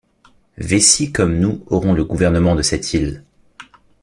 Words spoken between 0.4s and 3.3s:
Vécy comme nous aurons le gouvernement de ceste isle.